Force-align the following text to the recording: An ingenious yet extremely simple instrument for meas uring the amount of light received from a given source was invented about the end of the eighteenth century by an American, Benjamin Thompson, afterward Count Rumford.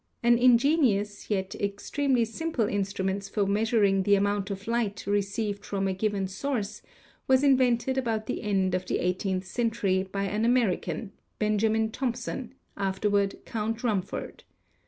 An 0.23 0.39
ingenious 0.39 1.29
yet 1.29 1.53
extremely 1.53 2.25
simple 2.25 2.65
instrument 2.67 3.29
for 3.31 3.45
meas 3.45 3.69
uring 3.69 4.03
the 4.03 4.15
amount 4.15 4.49
of 4.49 4.65
light 4.67 5.05
received 5.05 5.63
from 5.63 5.87
a 5.87 5.93
given 5.93 6.27
source 6.27 6.81
was 7.27 7.43
invented 7.43 7.99
about 7.99 8.25
the 8.25 8.41
end 8.41 8.73
of 8.73 8.87
the 8.87 8.97
eighteenth 8.97 9.45
century 9.45 10.01
by 10.01 10.23
an 10.23 10.43
American, 10.43 11.11
Benjamin 11.37 11.91
Thompson, 11.91 12.55
afterward 12.75 13.45
Count 13.45 13.83
Rumford. 13.83 14.43